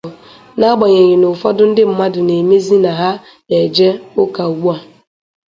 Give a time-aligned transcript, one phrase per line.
[0.57, 3.09] n'agbanyeghị na ụfọdụ ndị mmadụ na-emezị na ha
[3.49, 3.87] na-eje
[4.21, 4.75] ụka ugbua